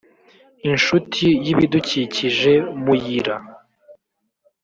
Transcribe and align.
inshuti 0.69 1.25
y 1.45 1.47
ibidukikije 1.53 2.53
muyira 2.83 3.35